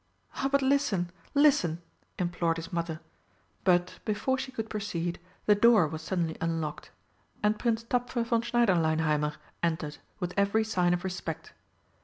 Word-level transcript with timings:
"Ah, 0.37 0.49
but 0.51 0.63
listen 0.63 1.11
listen!" 1.35 1.79
implored 2.17 2.57
his 2.57 2.73
Mother; 2.73 3.01
but, 3.63 3.99
before 4.03 4.35
she 4.35 4.51
could 4.51 4.67
proceed, 4.67 5.19
the 5.45 5.53
door 5.53 5.87
was 5.87 6.01
suddenly 6.01 6.35
unlocked, 6.41 6.89
and 7.43 7.59
Prince 7.59 7.83
Tapfer 7.83 8.23
von 8.23 8.41
Schneiderleinheimer 8.41 9.35
entered 9.61 9.99
with 10.19 10.33
every 10.35 10.63
sign 10.63 10.95
of 10.95 11.03
respect. 11.03 11.53